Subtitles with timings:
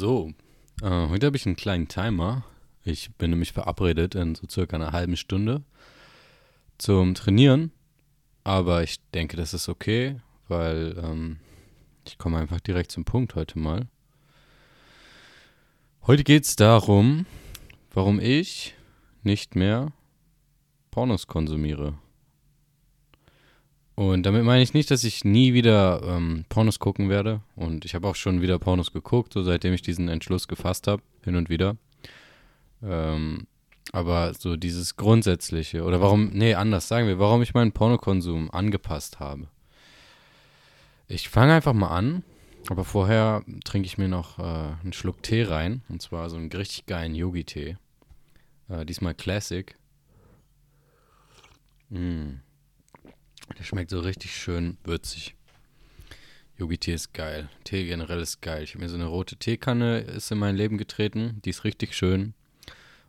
[0.00, 0.32] So,
[0.80, 2.42] äh, heute habe ich einen kleinen Timer.
[2.84, 5.62] Ich bin nämlich verabredet in so circa einer halben Stunde
[6.78, 7.70] zum Trainieren.
[8.42, 10.18] Aber ich denke, das ist okay,
[10.48, 11.36] weil ähm,
[12.06, 13.88] ich komme einfach direkt zum Punkt heute mal.
[16.06, 17.26] Heute geht es darum,
[17.92, 18.74] warum ich
[19.22, 19.92] nicht mehr
[20.90, 21.98] Pornos konsumiere.
[24.00, 27.42] Und damit meine ich nicht, dass ich nie wieder ähm, Pornos gucken werde.
[27.54, 31.02] Und ich habe auch schon wieder Pornos geguckt, so seitdem ich diesen Entschluss gefasst habe,
[31.22, 31.76] hin und wieder.
[32.82, 33.46] Ähm,
[33.92, 39.20] aber so dieses Grundsätzliche, oder warum, nee, anders sagen wir, warum ich meinen Pornokonsum angepasst
[39.20, 39.48] habe.
[41.06, 42.22] Ich fange einfach mal an,
[42.70, 44.42] aber vorher trinke ich mir noch äh,
[44.82, 45.82] einen Schluck Tee rein.
[45.90, 47.76] Und zwar so einen richtig geilen Yogi-Tee.
[48.70, 49.74] Äh, diesmal Classic.
[51.90, 52.36] Mm.
[53.58, 55.34] Der schmeckt so richtig schön würzig.
[56.58, 57.48] Yogi-Tee ist geil.
[57.64, 58.62] Tee generell ist geil.
[58.62, 61.40] Ich habe mir so eine rote Teekanne ist in mein Leben getreten.
[61.44, 62.34] Die ist richtig schön.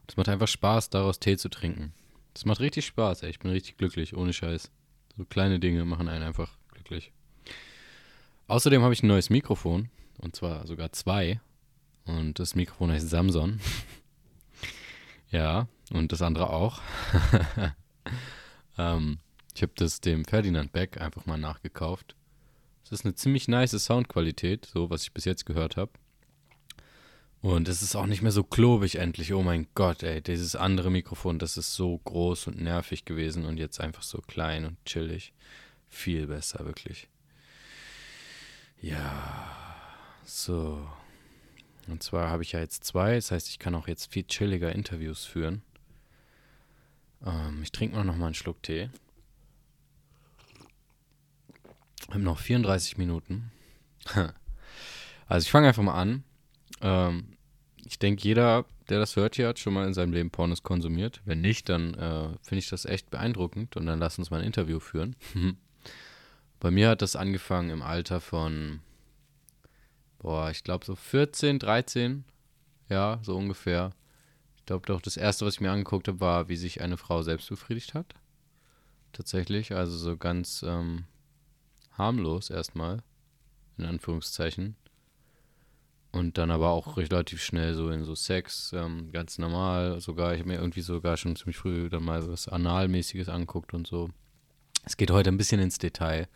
[0.08, 1.94] Es macht einfach Spaß, daraus Tee zu trinken.
[2.34, 3.30] Das macht richtig Spaß, ey.
[3.30, 4.72] Ich bin richtig glücklich, ohne Scheiß.
[5.18, 7.12] So kleine Dinge machen einen einfach glücklich.
[8.48, 9.90] Außerdem habe ich ein neues Mikrofon.
[10.18, 11.42] Und zwar sogar zwei.
[12.06, 13.60] Und das Mikrofon heißt Samson.
[15.30, 16.82] ja, und das andere auch.
[18.78, 19.20] ähm,
[19.56, 22.16] ich habe das dem Ferdinand Beck einfach mal nachgekauft.
[22.84, 25.92] Es ist eine ziemlich nice Soundqualität, so was ich bis jetzt gehört habe.
[27.42, 29.34] Und es ist auch nicht mehr so klobig endlich.
[29.34, 33.58] Oh mein Gott, ey, dieses andere Mikrofon, das ist so groß und nervig gewesen und
[33.58, 35.34] jetzt einfach so klein und chillig.
[35.90, 37.08] Viel besser, wirklich.
[38.80, 39.48] Ja,
[40.24, 40.88] so.
[41.88, 44.74] Und zwar habe ich ja jetzt zwei, das heißt, ich kann auch jetzt viel chilliger
[44.74, 45.64] Interviews führen.
[47.26, 48.90] Ähm, ich trinke mal einen Schluck Tee.
[52.12, 53.52] Wir haben noch 34 Minuten.
[55.28, 56.26] also ich fange einfach mal an.
[56.82, 57.38] Ähm,
[57.86, 61.22] ich denke, jeder, der das hört hier, hat schon mal in seinem Leben Pornos konsumiert.
[61.24, 64.46] Wenn nicht, dann äh, finde ich das echt beeindruckend und dann lass uns mal ein
[64.46, 65.16] Interview führen.
[66.60, 68.82] Bei mir hat das angefangen im Alter von,
[70.20, 72.26] boah, ich glaube so 14, 13,
[72.90, 73.92] ja, so ungefähr.
[74.58, 77.24] Ich glaube doch, das erste, was ich mir angeguckt habe, war, wie sich eine Frau
[77.24, 78.16] selbst befriedigt hat.
[79.14, 81.06] Tatsächlich, also so ganz ähm,
[81.98, 83.04] harmlos erstmal,
[83.78, 84.76] in Anführungszeichen.
[86.12, 90.02] Und dann aber auch relativ schnell so in so Sex, ähm, ganz normal.
[90.02, 93.88] Sogar, ich habe mir irgendwie sogar schon ziemlich früh dann mal was Analmäßiges anguckt und
[93.88, 94.10] so.
[94.84, 96.28] Es geht heute ein bisschen ins Detail,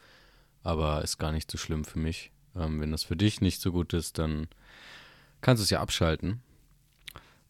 [0.64, 2.32] aber ist gar nicht so schlimm für mich.
[2.56, 4.48] Ähm, wenn das für dich nicht so gut ist, dann
[5.42, 6.42] kannst du es ja abschalten.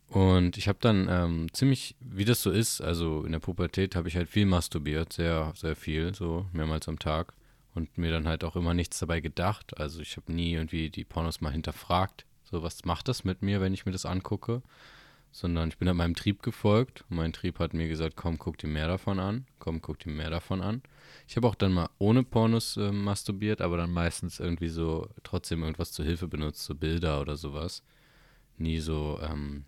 [0.07, 4.07] Und ich habe dann ähm, ziemlich, wie das so ist, also in der Pubertät habe
[4.07, 7.33] ich halt viel masturbiert, sehr, sehr viel, so mehrmals am Tag
[7.75, 9.77] und mir dann halt auch immer nichts dabei gedacht.
[9.77, 13.61] Also ich habe nie irgendwie die Pornos mal hinterfragt, so was macht das mit mir,
[13.61, 14.63] wenn ich mir das angucke,
[15.31, 18.57] sondern ich bin halt meinem Trieb gefolgt und mein Trieb hat mir gesagt, komm, guck
[18.57, 20.81] dir mehr davon an, komm, guck dir mehr davon an.
[21.27, 25.61] Ich habe auch dann mal ohne Pornos äh, masturbiert, aber dann meistens irgendwie so trotzdem
[25.61, 27.83] irgendwas zur Hilfe benutzt, so Bilder oder sowas.
[28.57, 29.65] Nie so, ähm,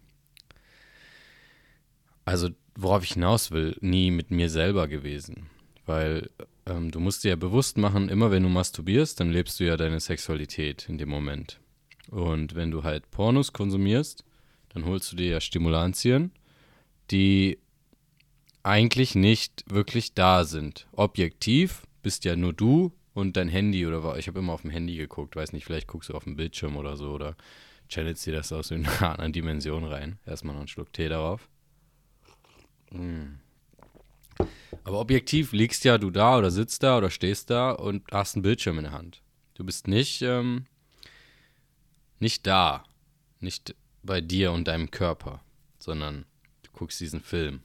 [2.24, 5.50] also worauf ich hinaus will, nie mit mir selber gewesen.
[5.86, 6.30] Weil
[6.68, 9.78] ähm, du musst dir ja bewusst machen, immer wenn du masturbierst, dann lebst du ja
[9.78, 11.60] deine Sexualität in dem Moment.
[12.10, 14.24] Und wenn du halt Pornos konsumierst,
[14.70, 16.32] dann holst du dir ja Stimulantien,
[17.12, 17.60] die
[18.64, 20.88] eigentlich nicht wirklich da sind.
[20.92, 24.96] Objektiv bist ja nur du und dein Handy oder ich habe immer auf dem Handy
[24.96, 27.36] geguckt, weiß nicht, vielleicht guckst du auf dem Bildschirm oder so oder
[27.90, 30.20] channelst dir das aus einer anderen Dimension rein.
[30.26, 31.50] Erstmal noch einen Schluck Tee darauf.
[32.92, 33.40] Mm.
[34.84, 38.44] Aber objektiv liegst ja du da oder sitzt da oder stehst da und hast einen
[38.44, 39.22] Bildschirm in der Hand.
[39.54, 40.66] Du bist nicht, ähm,
[42.20, 42.84] nicht da,
[43.40, 45.44] nicht bei dir und deinem Körper,
[45.80, 46.26] sondern
[46.64, 47.62] du guckst diesen Film.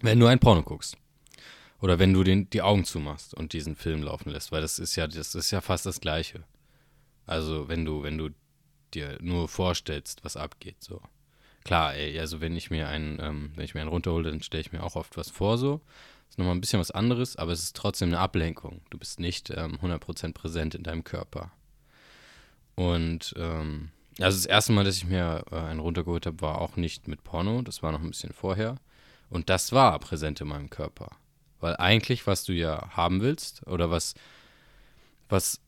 [0.00, 0.96] Wenn du ein Porno guckst.
[1.80, 4.96] Oder wenn du den, die Augen zumachst und diesen Film laufen lässt, weil das ist
[4.96, 6.44] ja, das ist ja fast das Gleiche.
[7.24, 8.30] Also wenn du, wenn du
[8.94, 11.00] dir nur vorstellst, was abgeht, so
[11.64, 14.60] klar, ey, also wenn ich mir einen, ähm, wenn ich mir einen runterhole, dann stelle
[14.60, 15.80] ich mir auch oft was vor so.
[16.26, 18.82] Das ist nochmal ein bisschen was anderes, aber es ist trotzdem eine Ablenkung.
[18.90, 21.50] Du bist nicht ähm, 100% präsent in deinem Körper.
[22.74, 23.90] Und ähm,
[24.20, 27.24] also das erste Mal, dass ich mir äh, einen runtergeholt habe, war auch nicht mit
[27.24, 28.76] Porno, das war noch ein bisschen vorher.
[29.30, 31.10] Und das war präsent in meinem Körper.
[31.60, 34.14] Weil eigentlich, was du ja haben willst, oder was,
[35.28, 35.60] was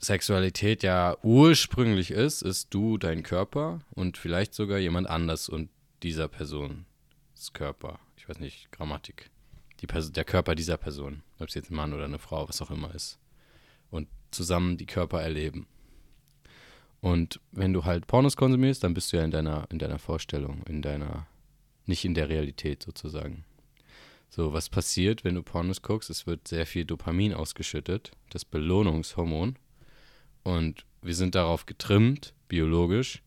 [0.00, 5.68] Sexualität ja ursprünglich ist, ist du, dein Körper und vielleicht sogar jemand anders und
[6.02, 6.86] dieser Person
[7.34, 7.98] das Körper.
[8.16, 9.30] Ich weiß nicht, Grammatik.
[9.80, 12.70] Die der Körper dieser Person, ob es jetzt ein Mann oder eine Frau, was auch
[12.70, 13.18] immer ist.
[13.90, 15.66] Und zusammen die Körper erleben.
[17.00, 20.62] Und wenn du halt Pornos konsumierst, dann bist du ja in deiner, in deiner Vorstellung,
[20.66, 21.26] in deiner,
[21.86, 23.44] nicht in der Realität sozusagen.
[24.28, 26.10] So, was passiert, wenn du Pornos guckst?
[26.10, 29.56] Es wird sehr viel Dopamin ausgeschüttet, das Belohnungshormon.
[30.42, 33.22] Und wir sind darauf getrimmt, biologisch,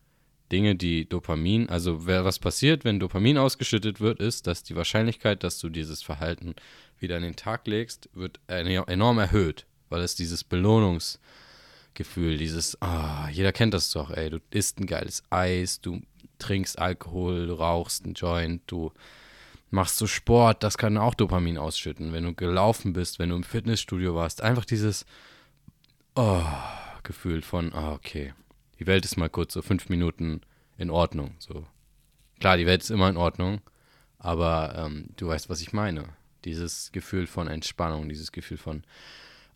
[0.52, 5.58] Dinge, die Dopamin, also was passiert, wenn Dopamin ausgeschüttet wird, ist, dass die Wahrscheinlichkeit, dass
[5.58, 6.54] du dieses Verhalten
[6.98, 13.52] wieder in den Tag legst, wird enorm erhöht, weil es dieses Belohnungsgefühl, dieses, ah, jeder
[13.52, 16.02] kennt das doch, ey, du isst ein geiles Eis, du
[16.38, 18.92] trinkst Alkohol, du rauchst einen Joint, du
[19.70, 23.44] machst so Sport, das kann auch Dopamin ausschütten, wenn du gelaufen bist, wenn du im
[23.44, 25.04] Fitnessstudio warst, einfach dieses,
[26.14, 26.42] oh,
[27.04, 28.34] Gefühl von, ah, okay,
[28.78, 30.40] die Welt ist mal kurz so fünf Minuten
[30.76, 31.34] in Ordnung.
[31.38, 31.66] So.
[32.40, 33.60] Klar, die Welt ist immer in Ordnung,
[34.18, 36.04] aber ähm, du weißt, was ich meine.
[36.44, 38.82] Dieses Gefühl von Entspannung, dieses Gefühl von,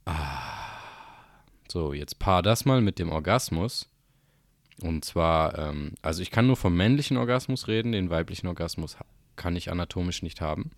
[0.06, 0.78] ah.
[1.70, 3.88] So, jetzt paar das mal mit dem Orgasmus.
[4.80, 8.96] Und zwar, ähm, also ich kann nur vom männlichen Orgasmus reden, den weiblichen Orgasmus
[9.36, 10.70] kann ich anatomisch nicht haben.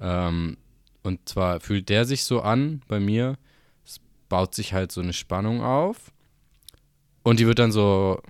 [0.00, 0.56] Ähm,
[1.02, 3.36] und zwar fühlt der sich so an bei mir,
[4.32, 6.10] baut sich halt so eine Spannung auf
[7.22, 8.22] und die wird dann so,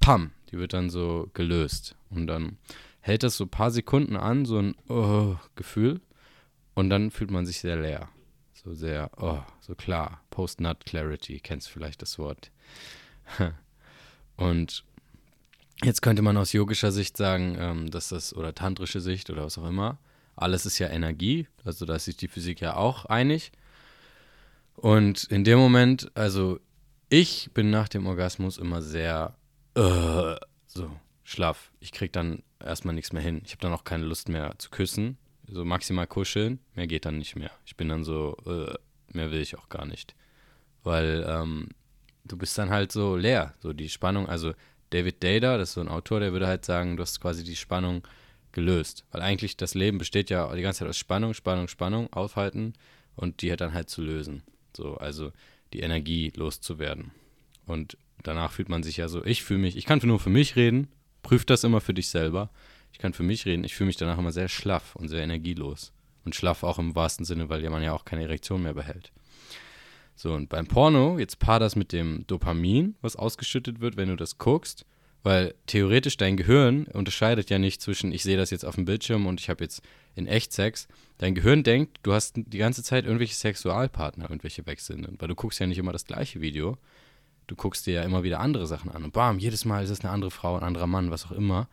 [0.00, 1.96] pam, die wird dann so gelöst.
[2.08, 2.56] Und dann
[3.00, 6.00] hält das so ein paar Sekunden an, so ein oh, Gefühl.
[6.72, 8.08] Und dann fühlt man sich sehr leer.
[8.54, 10.22] So sehr, oh, so klar.
[10.30, 12.50] Post-Nut Clarity, kennst vielleicht das Wort.
[14.38, 14.82] und
[15.82, 19.58] jetzt könnte man aus yogischer Sicht sagen, ähm, dass das, oder tantrische Sicht oder was
[19.58, 19.98] auch immer,
[20.36, 21.48] alles ist ja Energie.
[21.66, 23.52] Also da ist sich die Physik ja auch einig.
[24.76, 26.60] Und in dem Moment, also
[27.08, 29.36] ich bin nach dem Orgasmus immer sehr
[29.78, 30.34] uh,
[30.66, 30.90] so
[31.22, 31.72] schlaff.
[31.80, 33.42] Ich krieg dann erstmal nichts mehr hin.
[33.44, 35.16] Ich habe dann auch keine Lust mehr zu küssen.
[35.46, 37.50] So maximal kuscheln, mehr geht dann nicht mehr.
[37.66, 38.74] Ich bin dann so, uh,
[39.12, 40.14] mehr will ich auch gar nicht.
[40.82, 41.68] Weil ähm,
[42.24, 43.54] du bist dann halt so leer.
[43.60, 44.54] So die Spannung, also
[44.90, 47.56] David Data, das ist so ein Autor, der würde halt sagen, du hast quasi die
[47.56, 48.02] Spannung
[48.52, 49.04] gelöst.
[49.10, 52.74] Weil eigentlich das Leben besteht ja die ganze Zeit aus Spannung, Spannung, Spannung, aufhalten
[53.16, 54.42] und die halt dann halt zu lösen.
[54.76, 55.32] So, also
[55.72, 57.10] die Energie loszuwerden.
[57.66, 60.56] Und danach fühlt man sich ja so, ich fühle mich, ich kann nur für mich
[60.56, 60.88] reden,
[61.22, 62.50] prüf das immer für dich selber.
[62.92, 65.92] Ich kann für mich reden, ich fühle mich danach immer sehr schlaff und sehr energielos.
[66.24, 69.12] Und schlaff auch im wahrsten Sinne, weil man ja auch keine Erektion mehr behält.
[70.16, 74.16] So, und beim Porno, jetzt paar das mit dem Dopamin, was ausgeschüttet wird, wenn du
[74.16, 74.86] das guckst,
[75.24, 79.26] weil theoretisch dein Gehirn unterscheidet ja nicht zwischen, ich sehe das jetzt auf dem Bildschirm
[79.26, 79.82] und ich habe jetzt
[80.14, 80.86] in echt Sex.
[81.16, 85.58] Dein Gehirn denkt, du hast die ganze Zeit irgendwelche Sexualpartner, irgendwelche wechselnden, weil du guckst
[85.58, 86.76] ja nicht immer das gleiche Video.
[87.46, 89.02] Du guckst dir ja immer wieder andere Sachen an.
[89.02, 91.68] Und bam, jedes Mal ist es eine andere Frau, ein anderer Mann, was auch immer.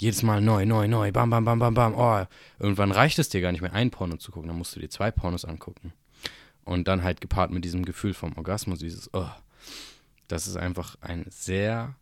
[0.00, 1.94] Jedes Mal neu, neu, neu, bam, bam, bam, bam, bam.
[1.96, 2.24] Oh,
[2.58, 4.48] irgendwann reicht es dir gar nicht mehr, ein Porno zu gucken.
[4.48, 5.92] Dann musst du dir zwei Pornos angucken.
[6.64, 9.30] Und dann halt gepaart mit diesem Gefühl vom Orgasmus, dieses, oh,
[10.26, 11.94] das ist einfach ein sehr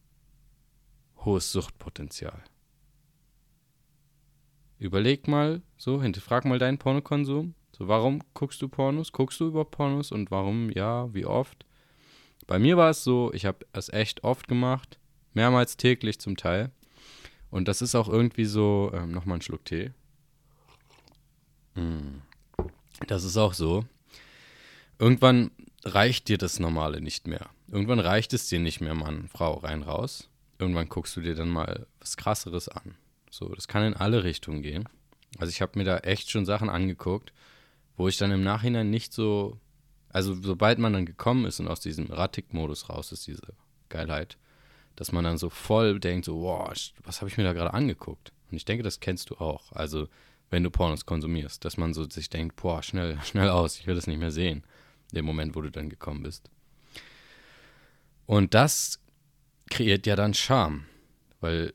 [1.26, 2.42] hohes Suchtpotenzial.
[4.78, 7.54] Überleg mal, so, hinterfrag mal deinen Pornokonsum.
[7.76, 9.12] So, warum guckst du Pornos?
[9.12, 11.66] Guckst du über Pornos und warum, ja, wie oft?
[12.46, 14.98] Bei mir war es so, ich habe es echt oft gemacht,
[15.34, 16.70] mehrmals täglich zum Teil.
[17.50, 19.92] Und das ist auch irgendwie so, ähm, nochmal einen Schluck Tee.
[21.74, 22.20] Mm.
[23.08, 23.84] Das ist auch so.
[24.98, 25.50] Irgendwann
[25.84, 27.50] reicht dir das Normale nicht mehr.
[27.68, 31.48] Irgendwann reicht es dir nicht mehr, Mann, Frau, rein, raus irgendwann guckst du dir dann
[31.48, 32.96] mal was krasseres an.
[33.30, 34.88] So, das kann in alle Richtungen gehen.
[35.38, 37.32] Also ich habe mir da echt schon Sachen angeguckt,
[37.96, 39.58] wo ich dann im Nachhinein nicht so,
[40.08, 43.54] also sobald man dann gekommen ist und aus diesem Erratik-Modus raus ist, diese
[43.88, 44.36] Geilheit,
[44.96, 46.72] dass man dann so voll denkt, so, wow,
[47.04, 48.32] was habe ich mir da gerade angeguckt?
[48.50, 49.72] Und ich denke, das kennst du auch.
[49.72, 50.08] Also,
[50.50, 53.94] wenn du Pornos konsumierst, dass man so sich denkt, boah, schnell, schnell aus, ich will
[53.94, 54.64] das nicht mehr sehen.
[55.12, 56.50] Dem Moment, wo du dann gekommen bist.
[58.26, 59.00] Und das
[59.70, 60.86] kreiert ja dann Charme.
[61.40, 61.74] Weil,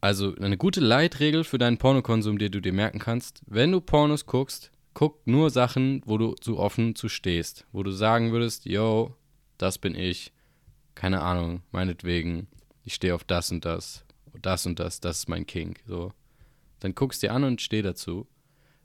[0.00, 4.26] also eine gute Leitregel für deinen Pornokonsum, die du dir merken kannst, wenn du Pornos
[4.26, 7.66] guckst, guck nur Sachen, wo du zu offen zu stehst.
[7.72, 9.14] Wo du sagen würdest, yo,
[9.56, 10.32] das bin ich,
[10.94, 12.48] keine Ahnung, meinetwegen,
[12.84, 14.04] ich stehe auf das und das,
[14.40, 15.78] das und das, das ist mein King.
[15.86, 16.12] So.
[16.80, 18.26] Dann guckst dir an und steh dazu.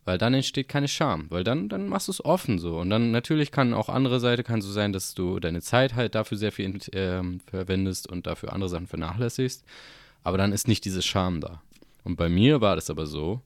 [0.05, 2.77] Weil dann entsteht keine Scham, weil dann, dann machst du es offen so.
[2.77, 6.15] Und dann natürlich kann auch andere Seite kann so sein, dass du deine Zeit halt
[6.15, 9.63] dafür sehr viel äh, verwendest und dafür andere Sachen vernachlässigst.
[10.23, 11.61] Aber dann ist nicht diese Scham da.
[12.03, 13.41] Und bei mir war das aber so,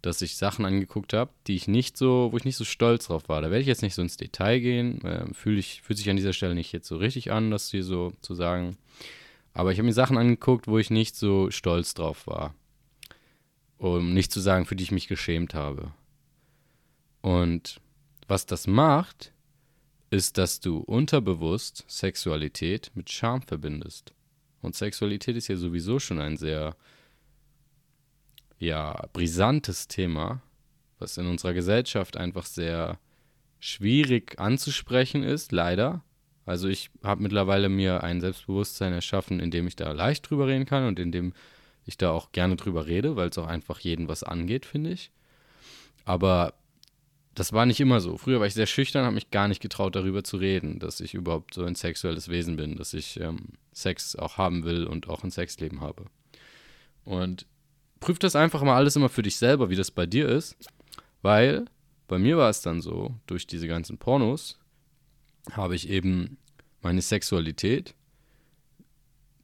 [0.00, 3.28] dass ich Sachen angeguckt habe, die ich nicht so, wo ich nicht so stolz drauf
[3.28, 3.42] war.
[3.42, 5.04] Da werde ich jetzt nicht so ins Detail gehen.
[5.04, 7.84] Äh, Fühle ich, fühlt sich an dieser Stelle nicht jetzt so richtig an, das hier
[7.84, 8.76] so zu sagen.
[9.54, 12.54] Aber ich habe mir Sachen angeguckt, wo ich nicht so stolz drauf war
[13.80, 15.92] um nicht zu sagen, für die ich mich geschämt habe.
[17.22, 17.80] Und
[18.28, 19.32] was das macht,
[20.10, 24.12] ist, dass du unterbewusst Sexualität mit Scham verbindest.
[24.60, 26.76] Und Sexualität ist ja sowieso schon ein sehr,
[28.58, 30.42] ja, brisantes Thema,
[30.98, 32.98] was in unserer Gesellschaft einfach sehr
[33.60, 36.04] schwierig anzusprechen ist, leider.
[36.44, 40.66] Also ich habe mittlerweile mir ein Selbstbewusstsein erschaffen, in dem ich da leicht drüber reden
[40.66, 41.32] kann und in dem
[41.90, 45.10] ich da auch gerne drüber rede, weil es auch einfach jeden was angeht, finde ich.
[46.04, 46.54] Aber
[47.34, 48.16] das war nicht immer so.
[48.16, 51.14] Früher war ich sehr schüchtern, habe mich gar nicht getraut, darüber zu reden, dass ich
[51.14, 55.22] überhaupt so ein sexuelles Wesen bin, dass ich ähm, Sex auch haben will und auch
[55.22, 56.06] ein Sexleben habe.
[57.04, 57.46] Und
[58.00, 60.56] prüf das einfach mal alles immer für dich selber, wie das bei dir ist,
[61.22, 61.66] weil
[62.08, 64.58] bei mir war es dann so, durch diese ganzen Pornos
[65.52, 66.38] habe ich eben
[66.82, 67.94] meine Sexualität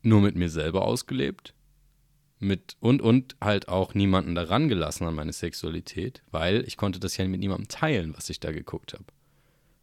[0.03, 1.55] nur mit mir selber ausgelebt
[2.39, 7.17] mit und und halt auch niemanden daran gelassen an meine Sexualität, weil ich konnte das
[7.17, 9.05] ja mit niemandem teilen, was ich da geguckt habe.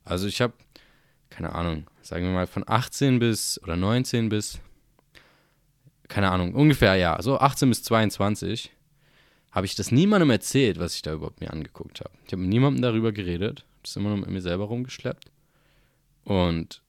[0.06, 0.54] Also ich habe
[1.30, 4.60] keine Ahnung, sagen wir mal von 18 bis oder 19 bis
[6.08, 8.72] keine Ahnung, ungefähr ja, so 18 bis 22
[9.52, 12.12] habe ich das niemandem erzählt, was ich da überhaupt mir angeguckt habe.
[12.26, 15.32] Ich habe mit niemandem darüber geredet, das immer nur mit mir selber rumgeschleppt.
[16.24, 16.82] Und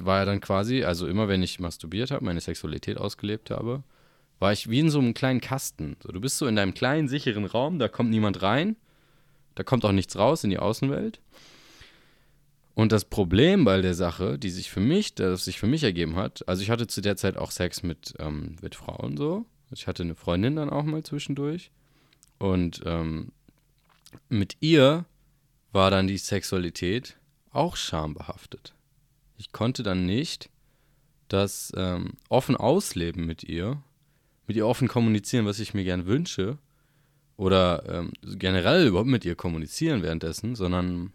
[0.00, 3.82] war ja dann quasi, also immer wenn ich masturbiert habe, meine Sexualität ausgelebt habe,
[4.38, 5.96] war ich wie in so einem kleinen Kasten.
[6.02, 8.76] So, du bist so in deinem kleinen, sicheren Raum, da kommt niemand rein,
[9.54, 11.20] da kommt auch nichts raus in die Außenwelt.
[12.74, 16.14] Und das Problem bei der Sache, die sich für mich, das sich für mich ergeben
[16.14, 19.46] hat, also ich hatte zu der Zeit auch Sex mit, ähm, mit Frauen so.
[19.72, 21.72] Ich hatte eine Freundin dann auch mal zwischendurch.
[22.38, 23.32] Und ähm,
[24.28, 25.04] mit ihr
[25.72, 27.16] war dann die Sexualität
[27.50, 28.74] auch schambehaftet.
[29.36, 30.48] Ich konnte dann nicht
[31.26, 33.82] das ähm, offen ausleben mit ihr,
[34.48, 36.58] mit ihr offen kommunizieren, was ich mir gern wünsche,
[37.36, 41.12] oder ähm, generell überhaupt mit ihr kommunizieren währenddessen, sondern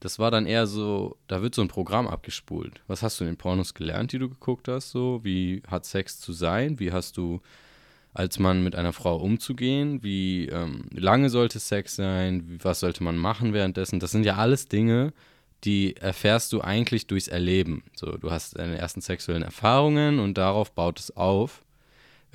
[0.00, 2.82] das war dann eher so, da wird so ein Programm abgespult.
[2.86, 4.90] Was hast du in den Pornos gelernt, die du geguckt hast?
[4.90, 6.78] So, wie hat Sex zu sein?
[6.78, 7.40] Wie hast du
[8.12, 10.02] als Mann mit einer Frau umzugehen?
[10.02, 12.58] Wie ähm, lange sollte Sex sein?
[12.62, 14.00] Was sollte man machen währenddessen?
[14.00, 15.14] Das sind ja alles Dinge,
[15.64, 17.82] die erfährst du eigentlich durchs Erleben.
[17.94, 21.62] So, du hast deine ersten sexuellen Erfahrungen und darauf baut es auf.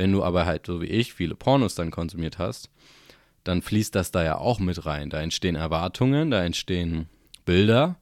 [0.01, 2.71] Wenn du aber halt, so wie ich, viele Pornos dann konsumiert hast,
[3.43, 5.11] dann fließt das da ja auch mit rein.
[5.11, 7.07] Da entstehen Erwartungen, da entstehen
[7.45, 7.99] Bilder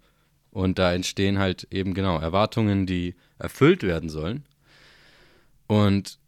[0.50, 4.46] und da entstehen halt eben genau Erwartungen, die erfüllt werden sollen.
[5.68, 6.20] Und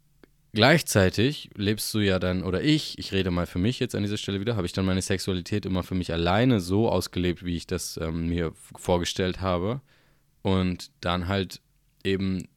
[0.51, 4.17] gleichzeitig lebst du ja dann, oder ich, ich rede mal für mich jetzt an dieser
[4.17, 7.65] Stelle wieder, habe ich dann meine Sexualität immer für mich alleine so ausgelebt, wie ich
[7.65, 9.79] das ähm, mir vorgestellt habe.
[10.41, 11.61] Und dann halt
[12.03, 12.49] eben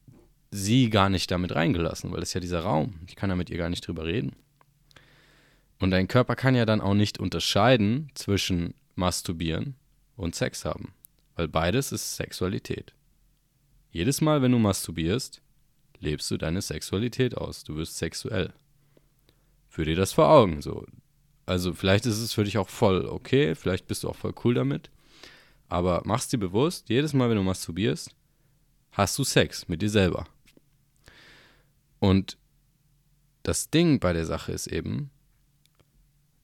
[0.55, 2.95] sie gar nicht damit reingelassen, weil das ist ja dieser Raum.
[3.09, 4.37] Ich kann ja mit ihr gar nicht drüber reden.
[5.81, 9.75] Und dein Körper kann ja dann auch nicht unterscheiden zwischen Masturbieren
[10.17, 10.95] und Sex haben,
[11.35, 12.95] weil beides ist Sexualität.
[13.91, 15.43] Jedes Mal, wenn du masturbierst,
[15.99, 17.65] lebst du deine Sexualität aus.
[17.65, 18.53] Du wirst sexuell.
[19.69, 20.87] Führ dir das vor Augen so.
[21.47, 24.55] Also vielleicht ist es für dich auch voll okay, vielleicht bist du auch voll cool
[24.55, 24.91] damit.
[25.69, 28.15] Aber mach's dir bewusst, jedes Mal, wenn du masturbierst,
[28.93, 30.29] hast du Sex mit dir selber.
[32.05, 32.37] Und
[33.45, 35.11] das Ding bei der Sache ist eben,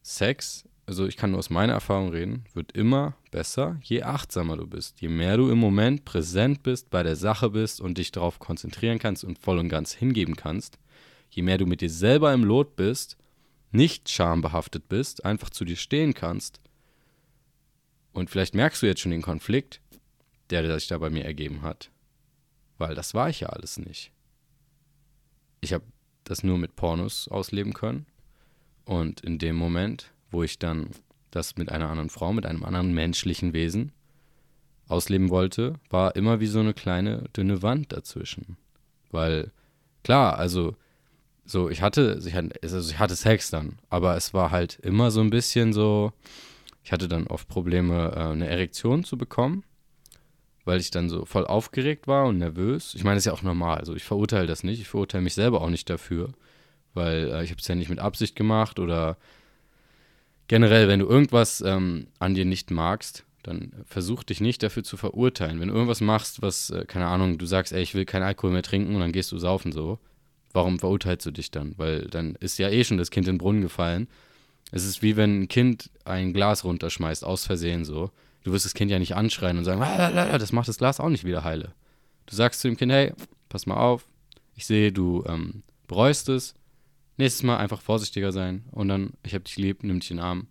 [0.03, 4.67] Sex, also ich kann nur aus meiner Erfahrung reden, wird immer besser, je achtsamer du
[4.67, 5.03] bist.
[5.03, 8.99] Je mehr du im Moment präsent bist, bei der Sache bist und dich darauf konzentrieren
[8.99, 10.79] kannst und voll und ganz hingeben kannst,
[11.29, 13.19] je mehr du mit dir selber im Lot bist,
[13.71, 16.59] nicht schambehaftet bist, einfach zu dir stehen kannst.
[18.13, 19.83] Und vielleicht merkst du jetzt schon den Konflikt,
[20.49, 21.91] der sich da bei mir ergeben hat.
[22.79, 24.11] Weil das war ich ja alles nicht
[25.61, 25.85] ich habe
[26.25, 28.07] das nur mit Pornos ausleben können.
[28.85, 30.91] Und in dem Moment, wo ich dann
[31.31, 33.93] das mit einer anderen Frau, mit einem anderen menschlichen Wesen
[34.89, 38.57] ausleben wollte, war immer wie so eine kleine dünne Wand dazwischen.
[39.11, 39.53] Weil,
[40.03, 40.77] klar, also
[41.45, 45.11] so, ich hatte, ich hatte, also ich hatte Sex dann, aber es war halt immer
[45.11, 46.13] so ein bisschen so,
[46.83, 49.65] ich hatte dann oft Probleme, äh, eine Erektion zu bekommen
[50.71, 52.95] weil ich dann so voll aufgeregt war und nervös.
[52.95, 53.79] Ich meine, das ist ja auch normal.
[53.79, 54.81] Also ich verurteile das nicht.
[54.81, 56.29] Ich verurteile mich selber auch nicht dafür,
[56.95, 59.17] weil äh, ich habe es ja nicht mit Absicht gemacht oder
[60.47, 64.97] generell, wenn du irgendwas ähm, an dir nicht magst, dann versuch dich nicht dafür zu
[64.97, 65.59] verurteilen.
[65.59, 68.53] Wenn du irgendwas machst, was, äh, keine Ahnung, du sagst, ey, ich will keinen Alkohol
[68.53, 69.99] mehr trinken und dann gehst du saufen so,
[70.53, 71.75] warum verurteilst du dich dann?
[71.79, 74.07] Weil dann ist ja eh schon das Kind in den Brunnen gefallen.
[74.71, 78.13] Es ist wie wenn ein Kind ein Glas runterschmeißt, aus Versehen so.
[78.43, 81.25] Du wirst das Kind ja nicht anschreien und sagen, das macht das Glas auch nicht
[81.25, 81.75] wieder heile.
[82.27, 83.13] Du sagst zu dem Kind, hey,
[83.49, 84.07] pass mal auf,
[84.55, 86.55] ich sehe, du ähm, bereust es.
[87.17, 90.25] Nächstes Mal einfach vorsichtiger sein und dann, ich hab dich lieb, nimm dich in den
[90.25, 90.47] Arm.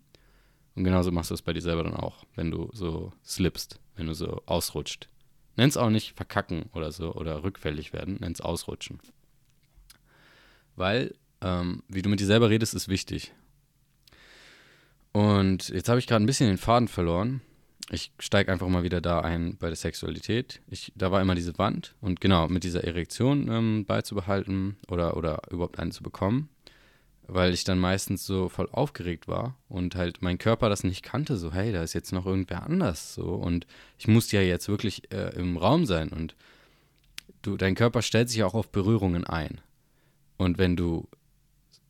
[0.76, 4.06] Und genauso machst du es bei dir selber dann auch, wenn du so slippst, wenn
[4.06, 5.08] du so ausrutscht.
[5.56, 9.00] Nenn's auch nicht verkacken oder so oder rückfällig werden, nenn's ausrutschen.
[10.76, 13.32] Weil, ähm, wie du mit dir selber redest, ist wichtig.
[15.12, 17.40] Und jetzt habe ich gerade ein bisschen den Faden verloren.
[17.92, 20.60] Ich steige einfach mal wieder da ein bei der Sexualität.
[20.68, 25.42] Ich, da war immer diese Wand und genau, mit dieser Erektion ähm, beizubehalten oder, oder
[25.50, 26.48] überhaupt eine zu bekommen,
[27.26, 31.36] weil ich dann meistens so voll aufgeregt war und halt mein Körper das nicht kannte,
[31.36, 33.66] so hey, da ist jetzt noch irgendwer anders so und
[33.98, 36.36] ich muss ja jetzt wirklich äh, im Raum sein und
[37.42, 39.60] du, dein Körper stellt sich auch auf Berührungen ein.
[40.36, 41.08] Und wenn du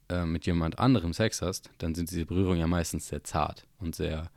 [0.08, 3.94] äh, mit jemand anderem Sex hast, dann sind diese Berührungen ja meistens sehr zart und
[3.94, 4.30] sehr,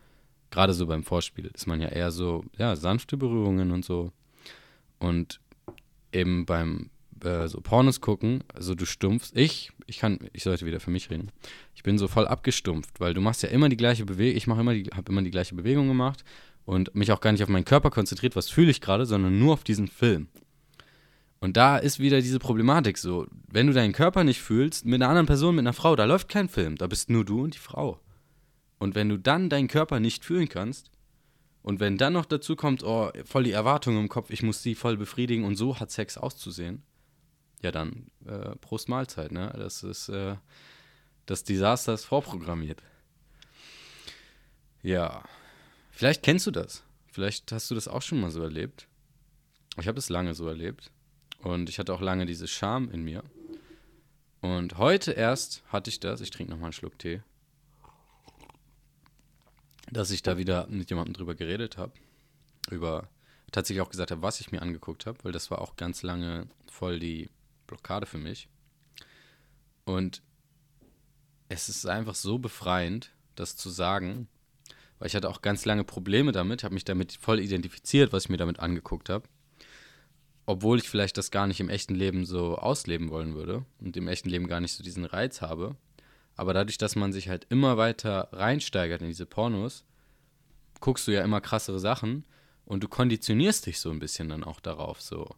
[0.53, 4.11] gerade so beim Vorspiel, ist man ja eher so, ja, sanfte Berührungen und so.
[4.99, 5.39] Und
[6.11, 6.91] eben beim
[7.23, 11.09] äh, so Pornos gucken, also du stumpfst, ich, ich kann, ich sollte wieder für mich
[11.09, 11.31] reden.
[11.73, 14.61] Ich bin so voll abgestumpft, weil du machst ja immer die gleiche Bewegung, ich mache
[14.61, 16.23] immer die, habe immer die gleiche Bewegung gemacht
[16.65, 19.53] und mich auch gar nicht auf meinen Körper konzentriert, was fühle ich gerade, sondern nur
[19.53, 20.27] auf diesen Film.
[21.39, 25.09] Und da ist wieder diese Problematik so, wenn du deinen Körper nicht fühlst, mit einer
[25.09, 27.59] anderen Person, mit einer Frau, da läuft kein Film, da bist nur du und die
[27.59, 27.99] Frau.
[28.83, 30.91] Und wenn du dann deinen Körper nicht fühlen kannst,
[31.61, 34.75] und wenn dann noch dazu kommt, oh, voll die Erwartung im Kopf, ich muss sie
[34.75, 36.83] voll befriedigen und so hat Sex auszusehen,
[37.61, 39.53] ja dann, äh, Prost Mahlzeit, ne?
[39.55, 40.35] Das ist, äh,
[41.27, 42.83] das Desaster ist vorprogrammiert.
[44.81, 45.23] Ja,
[45.91, 46.83] vielleicht kennst du das.
[47.07, 48.89] Vielleicht hast du das auch schon mal so erlebt.
[49.79, 50.91] Ich habe es lange so erlebt.
[51.41, 53.23] Und ich hatte auch lange diese Scham in mir.
[54.41, 57.21] Und heute erst hatte ich das, ich trinke nochmal einen Schluck Tee,
[59.93, 61.93] dass ich da wieder mit jemandem drüber geredet habe.
[62.69, 63.09] Über,
[63.51, 66.47] tatsächlich auch gesagt habe, was ich mir angeguckt habe, weil das war auch ganz lange
[66.67, 67.29] voll die
[67.67, 68.49] Blockade für mich.
[69.85, 70.21] Und
[71.49, 74.27] es ist einfach so befreiend, das zu sagen,
[74.99, 78.29] weil ich hatte auch ganz lange Probleme damit, habe mich damit voll identifiziert, was ich
[78.29, 79.27] mir damit angeguckt habe
[80.45, 84.07] obwohl ich vielleicht das gar nicht im echten Leben so ausleben wollen würde und im
[84.07, 85.75] echten Leben gar nicht so diesen Reiz habe.
[86.35, 89.85] Aber dadurch, dass man sich halt immer weiter reinsteigert in diese Pornos,
[90.83, 92.25] guckst du ja immer krassere Sachen
[92.65, 95.29] und du konditionierst dich so ein bisschen dann auch darauf so.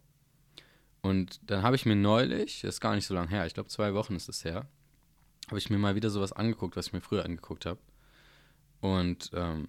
[1.02, 3.68] Und dann habe ich mir neulich, das ist gar nicht so lange her, ich glaube
[3.68, 4.66] zwei Wochen ist es her,
[5.46, 7.78] habe ich mir mal wieder sowas angeguckt, was ich mir früher angeguckt habe.
[8.80, 9.68] Und ähm,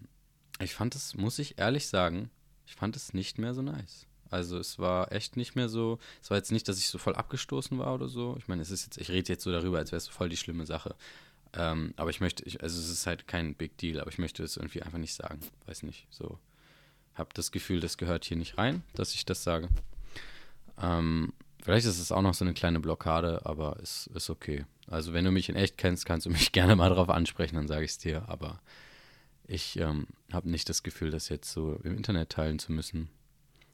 [0.59, 2.31] ich fand es, muss ich ehrlich sagen,
[2.65, 4.07] ich fand es nicht mehr so nice.
[4.31, 7.13] Also es war echt nicht mehr so, es war jetzt nicht, dass ich so voll
[7.13, 8.35] abgestoßen war oder so.
[8.39, 10.37] Ich meine, es ist jetzt, ich rede jetzt so darüber, als wäre es voll die
[10.37, 10.95] schlimme Sache.
[11.53, 14.43] Ähm, aber ich möchte, ich, also es ist halt kein Big Deal, aber ich möchte
[14.43, 15.39] es irgendwie einfach nicht sagen.
[15.65, 16.39] Weiß nicht, so.
[17.15, 19.69] Hab das Gefühl, das gehört hier nicht rein, dass ich das sage.
[20.79, 21.33] Ähm,
[21.63, 24.65] vielleicht ist es auch noch so eine kleine Blockade, aber es ist okay.
[24.87, 27.67] Also wenn du mich in echt kennst, kannst du mich gerne mal drauf ansprechen, dann
[27.67, 28.23] sage ich es dir.
[28.27, 28.61] Aber
[29.47, 33.09] ich ähm, habe nicht das Gefühl, das jetzt so im Internet teilen zu müssen.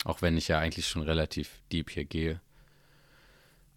[0.05, 2.41] Auch wenn ich ja eigentlich schon relativ deep hier gehe.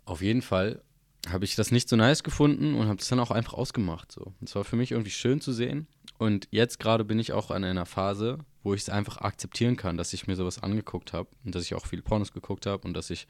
[0.05, 0.83] Auf jeden Fall
[1.29, 4.13] habe ich das nicht so nice gefunden und habe es dann auch einfach ausgemacht.
[4.13, 4.33] So.
[4.43, 5.87] Es war für mich irgendwie schön zu sehen.
[6.19, 9.97] Und jetzt gerade bin ich auch an einer Phase, wo ich es einfach akzeptieren kann,
[9.97, 12.95] dass ich mir sowas angeguckt habe und dass ich auch viel Pornos geguckt habe und
[12.95, 13.27] dass ich,